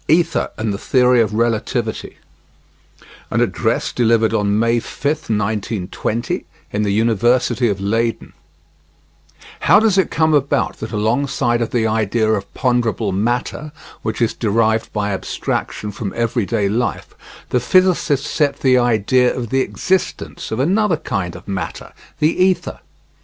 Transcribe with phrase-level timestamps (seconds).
[0.09, 2.17] ETHER AND THE THEORY OF RELATIVITY
[3.29, 8.33] An Address delivered on May 5th, 1920, in the University of Leyden
[9.59, 14.33] How does it come about that alongside of the idea of ponderable matter, which is
[14.33, 17.13] derived by abstraction from everyday life,
[17.49, 22.79] the physicists set the idea of the existence of another kind of matter, the ether?